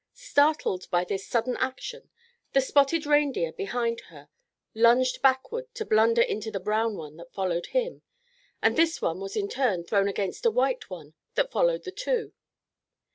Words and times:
Startled 0.15 0.89
by 0.89 1.03
this 1.03 1.27
sudden 1.27 1.55
action, 1.57 2.09
the 2.53 2.61
spotted 2.61 3.05
reindeer 3.05 3.53
behind 3.53 3.99
her 4.09 4.29
lunged 4.73 5.21
backward 5.21 5.71
to 5.75 5.85
blunder 5.85 6.23
into 6.23 6.49
the 6.49 6.59
brown 6.59 6.97
one 6.97 7.17
that 7.17 7.31
followed 7.31 7.67
him, 7.67 8.01
and 8.63 8.75
this 8.75 8.99
one 8.99 9.19
was 9.19 9.35
in 9.35 9.47
turn 9.47 9.83
thrown 9.83 10.07
against 10.07 10.43
a 10.43 10.49
white 10.49 10.89
one 10.89 11.13
that 11.35 11.51
followed 11.51 11.83
the 11.83 11.91
two. 11.91 12.33